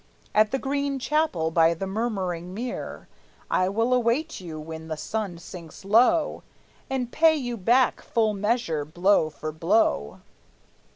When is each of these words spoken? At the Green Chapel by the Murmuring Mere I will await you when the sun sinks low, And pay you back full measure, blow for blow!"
At 0.33 0.49
the 0.49 0.57
Green 0.57 0.97
Chapel 0.97 1.51
by 1.51 1.75
the 1.75 1.85
Murmuring 1.85 2.55
Mere 2.55 3.07
I 3.51 3.69
will 3.69 3.93
await 3.93 4.39
you 4.41 4.59
when 4.59 4.87
the 4.87 4.97
sun 4.97 5.37
sinks 5.37 5.85
low, 5.85 6.41
And 6.89 7.11
pay 7.11 7.35
you 7.35 7.55
back 7.55 8.01
full 8.01 8.33
measure, 8.33 8.83
blow 8.83 9.29
for 9.29 9.51
blow!" 9.51 10.21